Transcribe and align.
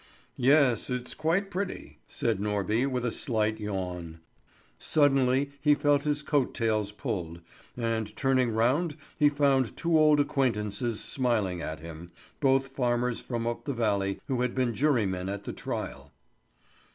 "Yes, 0.37 0.89
it's 0.89 1.13
quite 1.13 1.51
pretty," 1.51 1.99
said 2.07 2.39
Norby, 2.39 2.87
with 2.89 3.05
a 3.05 3.11
slight 3.11 3.59
yawn. 3.59 4.19
Suddenly 4.79 5.51
he 5.61 5.75
felt 5.75 6.05
his 6.05 6.23
coat 6.23 6.55
tails 6.55 6.91
pulled, 6.91 7.39
and 7.77 8.15
turning 8.17 8.49
round 8.49 8.97
he 9.19 9.29
found 9.29 9.77
two 9.77 9.99
old 9.99 10.19
acquaintances 10.19 10.99
smiling 11.01 11.61
at 11.61 11.81
him, 11.81 12.09
both 12.39 12.69
farmers 12.69 13.19
from 13.21 13.45
up 13.45 13.65
the 13.65 13.73
valley, 13.73 14.19
who 14.27 14.41
had 14.41 14.55
been 14.55 14.73
jurymen 14.73 15.29
at 15.29 15.43
the 15.43 15.53
trial. 15.53 16.11